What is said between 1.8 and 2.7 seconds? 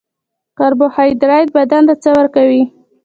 ته څه ورکوي